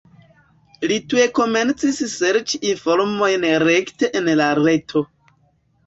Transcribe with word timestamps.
Li 0.91 0.97
tuj 1.11 1.25
komencis 1.41 2.01
serĉi 2.15 2.63
informojn 2.73 3.49
rekte 3.69 4.15
en 4.23 4.37
la 4.45 4.53
reto. 4.65 5.11